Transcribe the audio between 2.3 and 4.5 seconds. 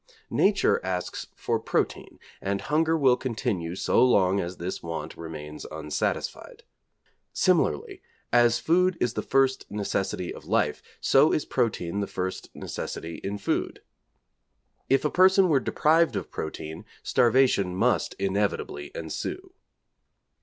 and hunger will continue so long